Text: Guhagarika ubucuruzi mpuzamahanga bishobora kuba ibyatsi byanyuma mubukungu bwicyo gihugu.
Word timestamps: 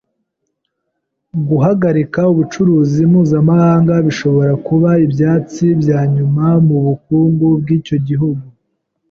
Guhagarika 1.49 2.19
ubucuruzi 2.33 3.01
mpuzamahanga 3.11 3.93
bishobora 4.05 4.53
kuba 4.67 4.89
ibyatsi 5.05 5.65
byanyuma 5.81 6.45
mubukungu 6.67 7.47
bwicyo 7.61 7.97
gihugu. 8.07 8.45